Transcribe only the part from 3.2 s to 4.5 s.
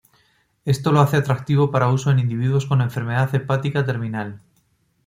hepática terminal.